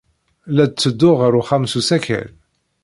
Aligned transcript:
La 0.55 0.65
d-ttedduɣ 0.67 1.17
ɣer 1.19 1.33
uxxam 1.39 1.63
s 1.71 1.73
usakal. 1.79 2.29